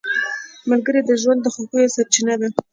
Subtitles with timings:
[0.69, 2.47] ملګری د ژوند د خوښیو سرچینه ده